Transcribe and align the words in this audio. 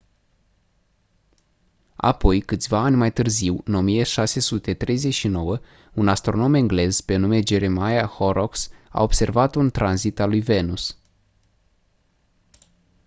apoi 1.95 2.39
câțiva 2.41 2.79
ani 2.79 2.95
mai 2.95 3.13
târziu 3.13 3.61
în 3.63 3.73
1639 3.73 5.57
un 5.93 6.07
astronom 6.07 6.53
englez 6.53 7.01
pe 7.01 7.15
nume 7.15 7.39
jeremiah 7.47 8.07
horrocks 8.09 8.69
a 8.89 9.01
observat 9.03 9.55
un 9.55 9.69
tranzit 9.69 10.19
al 10.19 10.29
lui 10.29 10.39
venus 10.41 10.97